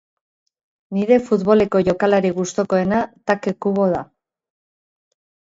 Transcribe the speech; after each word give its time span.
Nire 0.97 1.19
futboleko 1.27 1.81
jokalari 1.89 2.33
gustokoena 2.39 3.03
Take 3.33 3.55
Kubo 3.67 3.87
da. 3.95 4.03